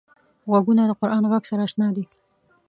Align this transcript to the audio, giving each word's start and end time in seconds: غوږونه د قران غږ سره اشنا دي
غوږونه 0.49 0.83
د 0.87 0.91
قران 0.99 1.23
غږ 1.31 1.43
سره 1.49 1.61
اشنا 1.67 1.87
دي 1.95 2.05